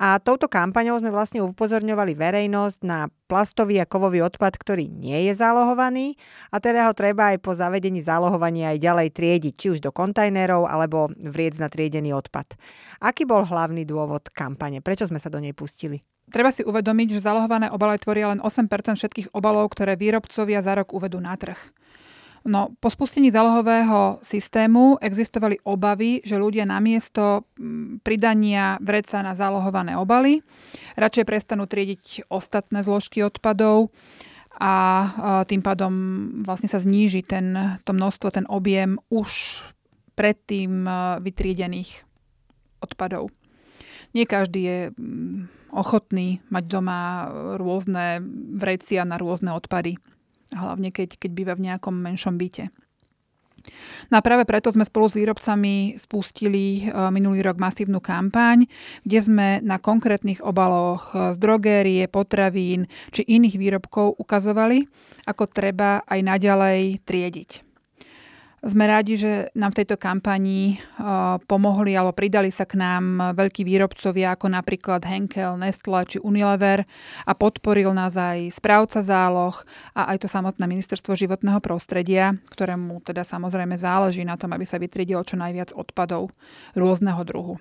[0.00, 5.36] a touto kampaňou sme vlastne upozorňovali verejnosť na plastový a kovový odpad, ktorý nie je
[5.36, 6.16] zálohovaný
[6.48, 10.66] a teda ho treba aj po zavedení zálohovania aj ďalej triediť, či už do kontajnerov
[10.66, 12.56] alebo vriec na triedený odpad.
[13.04, 14.80] Aký bol hlavný dôvod kampane?
[14.80, 16.00] Prečo sme sa do nej pustili?
[16.30, 20.94] Treba si uvedomiť, že zálohované obaly tvoria len 8% všetkých obalov, ktoré výrobcovia za rok
[20.94, 21.58] uvedú na trh.
[22.40, 29.92] No, po spustení zálohového systému existovali obavy, že ľudia namiesto mm, pridania vreca na zálohované
[30.00, 30.40] obaly
[30.96, 33.92] radšej prestanú triediť ostatné zložky odpadov
[34.56, 34.74] a
[35.46, 35.92] tým pádom
[36.42, 39.62] vlastne sa zníži ten, to množstvo, ten objem už
[40.18, 40.84] predtým
[41.22, 42.04] vytriedených
[42.80, 43.32] odpadov.
[44.16, 48.24] Nie každý je mm, ochotný mať doma rôzne
[48.56, 50.00] vrecia na rôzne odpady
[50.54, 52.70] hlavne keď, keď býva v nejakom menšom byte.
[54.08, 58.64] No a práve preto sme spolu s výrobcami spustili e, minulý rok masívnu kampaň,
[59.04, 64.88] kde sme na konkrétnych obaloch z drogérie, potravín či iných výrobkov ukazovali,
[65.28, 67.69] ako treba aj naďalej triediť.
[68.60, 70.76] Sme rádi, že nám v tejto kampani
[71.48, 76.84] pomohli alebo pridali sa k nám veľkí výrobcovia ako napríklad Henkel, Nestle či Unilever
[77.24, 79.56] a podporil nás aj správca záloh
[79.96, 84.76] a aj to samotné ministerstvo životného prostredia, ktorému teda samozrejme záleží na tom, aby sa
[84.76, 86.28] vytriedilo čo najviac odpadov
[86.76, 87.56] rôzneho druhu.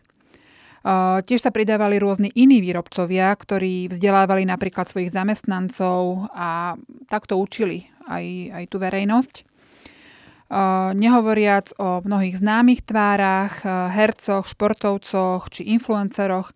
[1.23, 6.75] Tiež sa pridávali rôzni iní výrobcovia, ktorí vzdelávali napríklad svojich zamestnancov a
[7.07, 9.47] takto učili aj, aj tú verejnosť
[10.97, 13.61] nehovoriac o mnohých známych tvárach,
[13.93, 16.51] hercoch, športovcoch či influenceroch,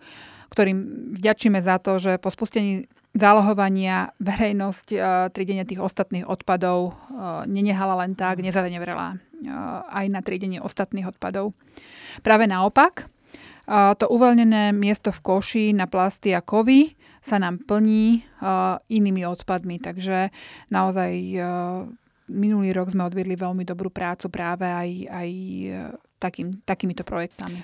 [0.49, 4.87] ktorým vďačíme za to, že po spustení zálohovania verejnosť
[5.29, 6.97] triedenia tých ostatných odpadov
[7.45, 9.21] nenehala len tak, nezavenevrela
[9.93, 11.53] aj na triedenie ostatných odpadov.
[12.25, 13.05] Práve naopak,
[13.69, 18.25] to uvoľnené miesto v koši na plasty a kovy sa nám plní
[18.89, 20.33] inými odpadmi, takže
[20.73, 21.11] naozaj
[22.31, 25.67] minulý rok sme odviedli veľmi dobrú prácu práve aj, aj e,
[26.19, 27.63] takým, takýmito projektami.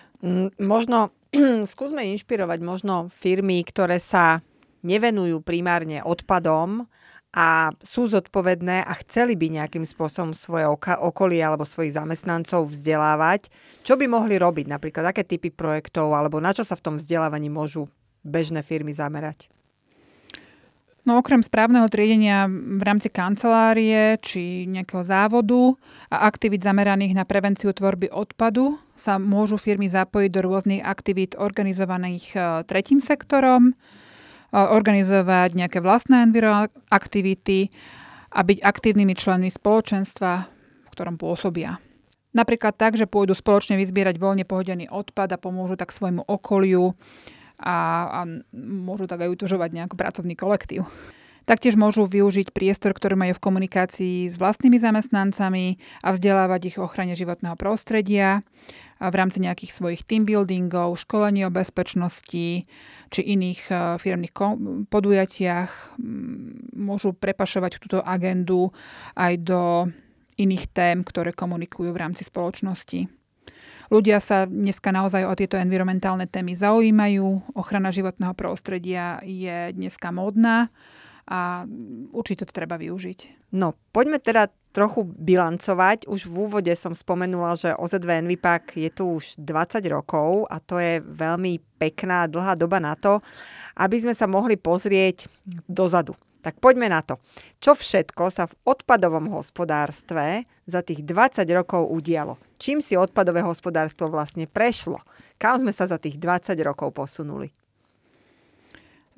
[0.60, 1.16] Možno
[1.72, 4.44] skúsme inšpirovať možno firmy, ktoré sa
[4.84, 6.88] nevenujú primárne odpadom
[7.30, 10.66] a sú zodpovedné a chceli by nejakým spôsobom svoje
[10.98, 13.54] okolie alebo svojich zamestnancov vzdelávať.
[13.86, 14.66] Čo by mohli robiť?
[14.66, 17.86] Napríklad aké typy projektov alebo na čo sa v tom vzdelávaní môžu
[18.26, 19.46] bežné firmy zamerať?
[21.10, 25.74] No okrem správneho triedenia v rámci kancelárie či nejakého závodu
[26.14, 32.26] a aktivít zameraných na prevenciu tvorby odpadu sa môžu firmy zapojiť do rôznych aktivít organizovaných
[32.38, 33.76] e, tretím sektorom, e,
[34.54, 37.74] organizovať nejaké vlastné enviro aktivity
[38.30, 40.46] a byť aktívnymi členmi spoločenstva,
[40.86, 41.82] v ktorom pôsobia.
[42.38, 46.94] Napríklad tak, že pôjdu spoločne vyzbierať voľne pohodený odpad a pomôžu tak svojmu okoliu
[47.60, 48.20] a, a
[48.56, 50.88] môžu tak aj utužovať nejaký pracovný kolektív.
[51.50, 56.86] Taktiež môžu využiť priestor, ktorý majú v komunikácii s vlastnými zamestnancami a vzdelávať ich o
[56.86, 58.46] ochrane životného prostredia
[59.02, 62.70] v rámci nejakých svojich team buildingov, školení o bezpečnosti
[63.10, 64.34] či iných e, firmných
[64.94, 65.98] podujatiach.
[66.78, 68.70] Môžu prepašovať túto agendu
[69.18, 69.62] aj do
[70.38, 73.19] iných tém, ktoré komunikujú v rámci spoločnosti.
[73.90, 77.58] Ľudia sa dneska naozaj o tieto environmentálne témy zaujímajú.
[77.58, 80.70] Ochrana životného prostredia je dneska módna
[81.30, 81.66] a
[82.14, 83.50] určite to treba využiť.
[83.54, 86.06] No, poďme teda trochu bilancovať.
[86.06, 90.78] Už v úvode som spomenula, že OZV Envipak je tu už 20 rokov a to
[90.78, 93.18] je veľmi pekná, dlhá doba na to,
[93.78, 95.26] aby sme sa mohli pozrieť
[95.66, 96.14] dozadu.
[96.40, 97.20] Tak poďme na to.
[97.60, 102.40] Čo všetko sa v odpadovom hospodárstve za tých 20 rokov udialo?
[102.56, 105.04] Čím si odpadové hospodárstvo vlastne prešlo?
[105.36, 107.52] Kam sme sa za tých 20 rokov posunuli?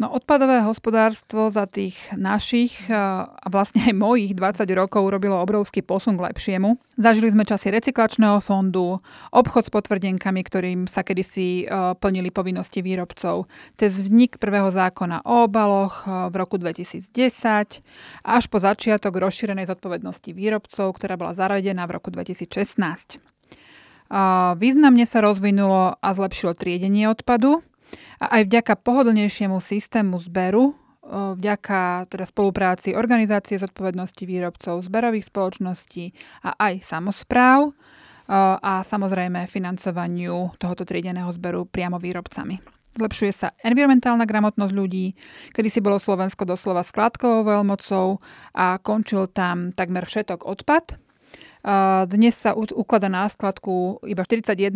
[0.01, 5.85] No odpadové hospodárstvo za tých našich eh, a vlastne aj mojich 20 rokov urobilo obrovský
[5.85, 6.73] posun k lepšiemu.
[6.97, 8.97] Zažili sme časy recyklačného fondu,
[9.29, 13.45] obchod s potvrdenkami, ktorým sa kedysi eh, plnili povinnosti výrobcov,
[13.77, 17.13] cez vznik prvého zákona o obaloch eh, v roku 2010
[18.25, 23.21] až po začiatok rozšírenej zodpovednosti výrobcov, ktorá bola zaradená v roku 2016.
[24.59, 27.63] Významne sa rozvinulo a zlepšilo triedenie odpadu,
[28.21, 30.77] a aj vďaka pohodlnejšiemu systému zberu,
[31.11, 36.13] vďaka teda spolupráci organizácie zodpovednosti výrobcov, zberových spoločností
[36.45, 37.73] a aj samozpráv
[38.31, 42.61] a samozrejme financovaniu tohoto triedeného zberu priamo výrobcami.
[42.91, 45.15] Zlepšuje sa environmentálna gramotnosť ľudí,
[45.55, 48.19] kedy si bolo Slovensko doslova skladkovou veľmocou
[48.55, 50.99] a končil tam takmer všetok odpad.
[52.07, 54.75] Dnes sa uklada na skladku iba 41%.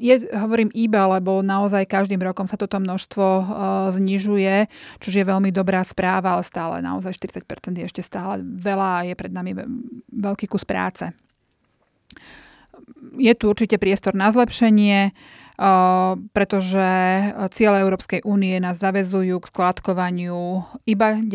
[0.00, 3.44] Je, hovorím iba, lebo naozaj každým rokom sa toto množstvo uh,
[3.92, 4.64] znižuje,
[4.96, 7.44] čo je veľmi dobrá správa, ale stále naozaj 40%
[7.76, 9.52] je ešte stále veľa a je pred nami
[10.08, 11.04] veľký kus práce.
[13.20, 15.12] Je tu určite priestor na zlepšenie.
[15.60, 16.80] Uh, pretože
[17.52, 21.28] ciele Európskej únie nás zavezujú k skladkovaniu iba 10%,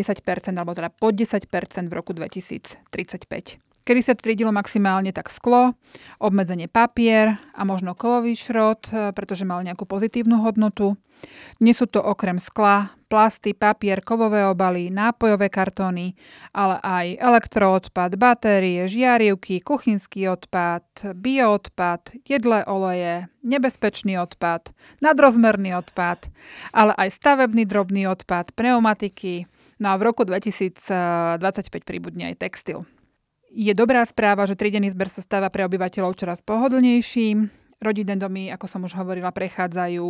[0.58, 1.46] alebo teda pod 10%
[1.86, 5.78] v roku 2035 kedy sa triedilo maximálne tak sklo,
[6.18, 10.98] obmedzenie papier a možno kovový šrot, e, pretože mal nejakú pozitívnu hodnotu.
[11.62, 16.18] Dnes sú to okrem skla, plasty, papier, kovové obaly, nápojové kartóny,
[16.52, 26.28] ale aj elektroodpad, batérie, žiarivky, kuchynský odpad, bioodpad, jedlé oleje, nebezpečný odpad, nadrozmerný odpad,
[26.76, 29.48] ale aj stavebný drobný odpad, pneumatiky,
[29.80, 31.40] no a v roku 2025
[31.88, 32.84] pribudne aj textil.
[33.56, 37.48] Je dobrá správa, že tridený zber sa stáva pre obyvateľov čoraz pohodlnejším.
[37.80, 40.08] Rodinné domy, ako som už hovorila, prechádzajú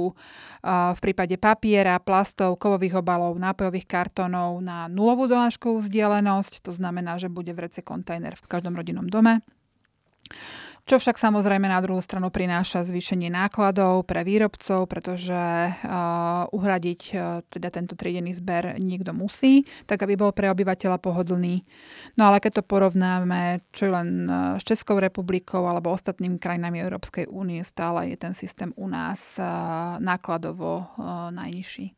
[0.65, 6.65] v prípade papiera, plastov, kovových obalov, nápojových kartónov na nulovú donáškovú vzdialenosť.
[6.65, 9.45] To znamená, že bude v rece kontajner v každom rodinnom dome
[10.85, 17.41] čo však samozrejme na druhú stranu prináša zvýšenie nákladov pre výrobcov, pretože uh, uhradiť uh,
[17.49, 21.65] teda tento triedený zber niekto musí, tak aby bol pre obyvateľa pohodlný.
[22.21, 27.33] No ale keď to porovnáme, čo len uh, s Českou republikou alebo ostatnými krajinami Európskej
[27.33, 29.41] únie, stále je ten systém u nás
[29.97, 30.85] nákladovo
[31.33, 31.97] najnižší.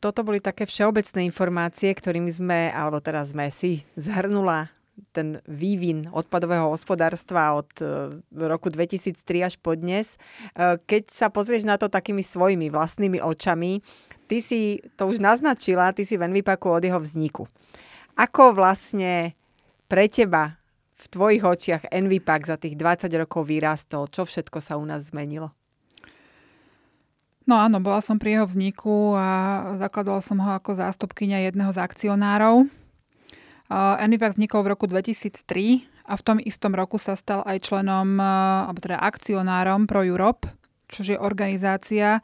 [0.00, 4.72] Toto boli také všeobecné informácie, ktorými sme, alebo teraz sme si zhrnula
[5.12, 10.16] ten vývin odpadového hospodárstva od e, roku 2003 až po dnes.
[10.56, 13.84] E, keď sa pozrieš na to takými svojimi vlastnými očami,
[14.28, 17.44] ty si to už naznačila, ty si v Envipaku od jeho vzniku.
[18.16, 19.36] Ako vlastne
[19.86, 20.56] pre teba
[20.96, 24.08] v tvojich očiach Envipak za tých 20 rokov vyrastol?
[24.08, 25.52] Čo všetko sa u nás zmenilo?
[27.46, 29.28] No áno, bola som pri jeho vzniku a
[29.78, 32.66] zakladala som ho ako zástupkynia jedného z akcionárov
[33.72, 38.78] Envipak vznikol v roku 2003 a v tom istom roku sa stal aj členom, alebo
[38.78, 40.46] teda akcionárom Pro Europe,
[40.86, 42.22] čo je organizácia,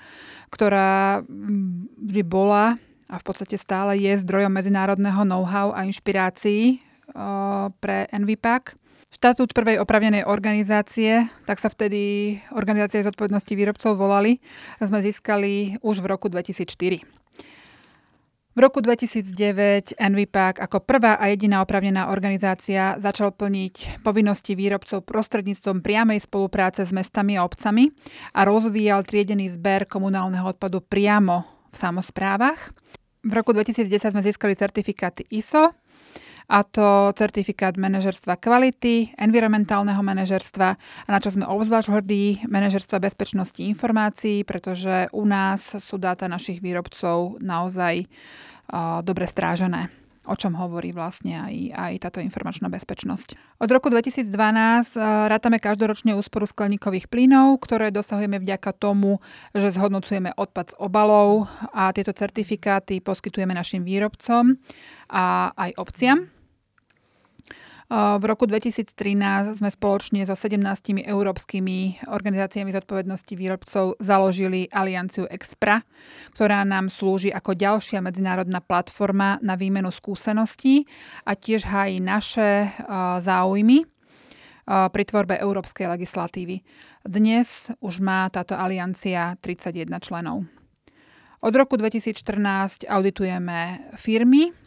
[0.55, 1.27] ktorá
[1.99, 2.79] vždy bola
[3.11, 6.79] a v podstate stále je zdrojom medzinárodného know-how a inšpirácií
[7.83, 8.79] pre Envipak.
[9.13, 14.41] Štatút prvej opravnenej organizácie, tak sa vtedy organizácie zodpovednosti výrobcov volali,
[14.81, 17.22] sme získali už v roku 2004.
[18.53, 25.81] V roku 2009 NVPAC ako prvá a jediná opravnená organizácia začal plniť povinnosti výrobcov prostredníctvom
[25.81, 27.89] priamej spolupráce s mestami a obcami
[28.37, 32.77] a rozvíjal triedený zber komunálneho odpadu priamo v samozprávach.
[33.25, 35.73] V roku 2010 sme získali certifikáty ISO,
[36.53, 43.65] a to certifikát manažerstva kvality, environmentálneho manažerstva a na čo sme obzvlášť hrdí, manažerstva bezpečnosti
[43.65, 48.05] informácií, pretože u nás sú dáta našich výrobcov naozaj
[49.01, 49.89] dobre strážené
[50.23, 53.59] o čom hovorí vlastne aj, aj táto informačná bezpečnosť.
[53.59, 54.31] Od roku 2012
[55.27, 59.19] rátame každoročne úsporu skleníkových plynov, ktoré dosahujeme vďaka tomu,
[59.51, 64.63] že zhodnocujeme odpad z obalov a tieto certifikáty poskytujeme našim výrobcom
[65.11, 66.31] a aj obciam.
[67.93, 70.65] V roku 2013 sme spoločne so 17
[71.05, 75.85] európskymi organizáciami zodpovednosti výrobcov založili Alianciu Expra,
[76.33, 80.89] ktorá nám slúži ako ďalšia medzinárodná platforma na výmenu skúseností
[81.29, 82.73] a tiež hájí naše
[83.21, 83.85] záujmy
[84.65, 86.65] pri tvorbe európskej legislatívy.
[87.05, 90.49] Dnes už má táto aliancia 31 členov.
[91.45, 94.62] Od roku 2014 auditujeme firmy,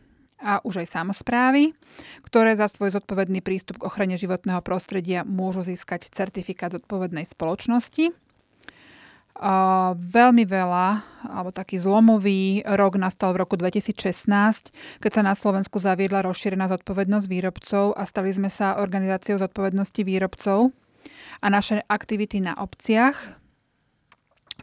[0.46, 1.74] a už aj samozprávy,
[2.22, 8.14] ktoré za svoj zodpovedný prístup k ochrane životného prostredia môžu získať certifikát zodpovednej spoločnosti.
[9.36, 14.32] Uh, veľmi veľa, alebo taký zlomový rok nastal v roku 2016,
[15.04, 20.72] keď sa na Slovensku zaviedla rozšírená zodpovednosť výrobcov a stali sme sa organizáciou zodpovednosti výrobcov
[21.44, 23.44] a naše aktivity na obciach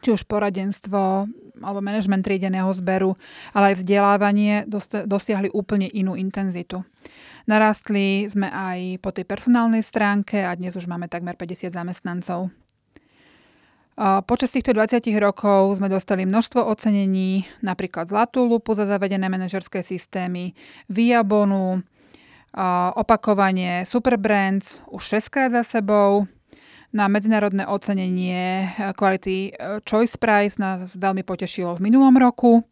[0.00, 1.28] či už poradenstvo
[1.62, 3.14] alebo manažment triedeného zberu,
[3.54, 4.66] ale aj vzdelávanie
[5.06, 6.82] dosiahli úplne inú intenzitu.
[7.46, 12.50] Narastli sme aj po tej personálnej stránke a dnes už máme takmer 50 zamestnancov.
[14.26, 20.56] Počas týchto 20 rokov sme dostali množstvo ocenení, napríklad Zlatú lupu za zavedené manažerské systémy,
[20.88, 21.84] Viabonu,
[22.96, 26.24] opakovanie Superbrands už 6 krát za sebou,
[26.92, 32.62] na medzinárodné ocenenie kvality eh, Choice Prize nás veľmi potešilo v minulom roku.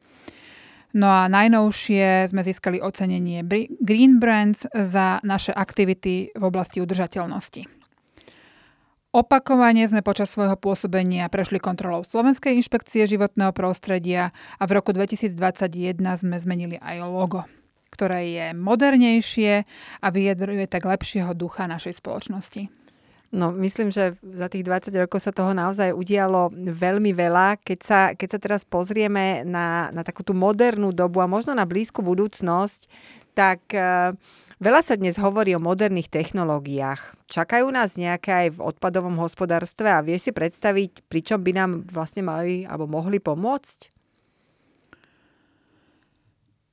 [0.91, 3.47] No a najnovšie sme získali ocenenie
[3.79, 7.81] Green Brands za naše aktivity v oblasti udržateľnosti.
[9.11, 15.99] Opakovane sme počas svojho pôsobenia prešli kontrolou Slovenskej inšpekcie životného prostredia a v roku 2021
[15.99, 17.43] sme zmenili aj logo,
[17.91, 19.67] ktoré je modernejšie
[19.99, 22.80] a vyjadruje tak lepšieho ducha našej spoločnosti.
[23.31, 27.63] No, myslím, že za tých 20 rokov sa toho naozaj udialo veľmi veľa.
[27.63, 31.63] Keď sa, keď sa teraz pozrieme na, na takú tú modernú dobu a možno na
[31.63, 32.91] blízku budúcnosť,
[33.39, 34.11] tak uh,
[34.61, 37.17] Veľa sa dnes hovorí o moderných technológiách.
[37.33, 42.29] Čakajú nás nejaké aj v odpadovom hospodárstve a vieš si predstaviť, pričom by nám vlastne
[42.29, 44.00] mali alebo mohli pomôcť?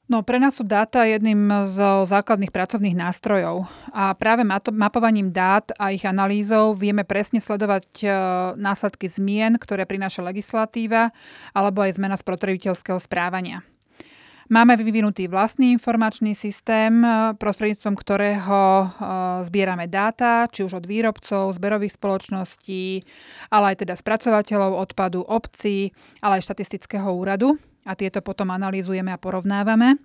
[0.08, 5.92] No, pre nás sú dáta jedným z základných pracovných nástrojov a práve mapovaním dát a
[5.92, 8.08] ich analýzou vieme presne sledovať e,
[8.56, 11.12] následky zmien, ktoré prináša legislatíva
[11.52, 13.68] alebo aj zmena spotrebiteľského správania.
[14.48, 18.88] Máme vyvinutý vlastný informačný systém, e, prostredníctvom ktorého e,
[19.44, 23.04] zbierame dáta, či už od výrobcov, zberových spoločností,
[23.52, 25.92] ale aj teda spracovateľov odpadu, obcí,
[26.24, 27.60] ale aj štatistického úradu.
[27.88, 29.96] A tieto potom analýzujeme a porovnávame.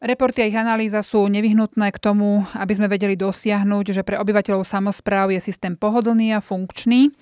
[0.00, 4.64] Reporty a ich analýza sú nevyhnutné k tomu, aby sme vedeli dosiahnuť, že pre obyvateľov
[4.64, 7.12] samozpráv je systém pohodlný a funkčný,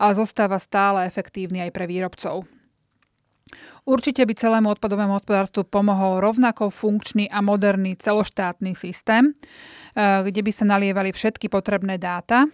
[0.00, 2.48] ale zostáva stále efektívny aj pre výrobcov.
[3.84, 9.36] Určite by celému odpadovému hospodárstvu pomohol rovnako funkčný a moderný celoštátny systém,
[9.92, 12.48] eh, kde by sa nalievali všetky potrebné dáta.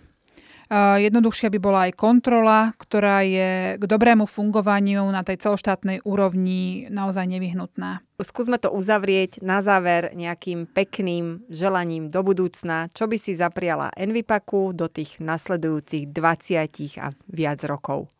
[0.68, 6.84] Eh, jednoduchšia by bola aj kontrola, ktorá je k dobrému fungovaniu na tej celoštátnej úrovni
[6.92, 8.04] naozaj nevyhnutná.
[8.20, 12.92] Skúsme to uzavrieť na záver nejakým pekným želaním do budúcna.
[12.92, 18.12] Čo by si zapriala Envipaku do tých nasledujúcich 20 a viac rokov?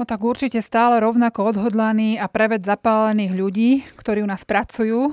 [0.00, 5.12] No tak určite stále rovnako odhodlaní a preved zapálených ľudí, ktorí u nás pracujú,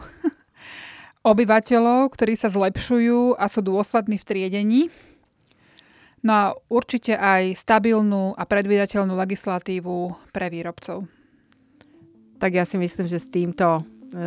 [1.35, 4.81] obyvateľov, ktorí sa zlepšujú a sú dôslední v triedení.
[6.25, 11.05] No a určite aj stabilnú a predvídateľnú legislatívu pre výrobcov.
[12.41, 13.81] Tak ja si myslím, že s týmto e,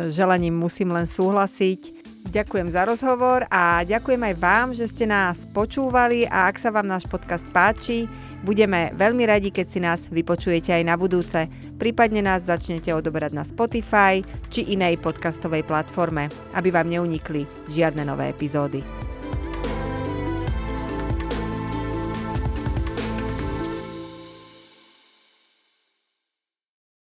[0.07, 2.07] želaním musím len súhlasiť.
[2.31, 6.87] Ďakujem za rozhovor a ďakujem aj vám, že ste nás počúvali a ak sa vám
[6.87, 8.07] náš podcast páči,
[8.39, 13.43] Budeme veľmi radi, keď si nás vypočujete aj na budúce, prípadne nás začnete odoberať na
[13.43, 19.08] Spotify či inej podcastovej platforme, aby vám neunikli žiadne nové epizódy.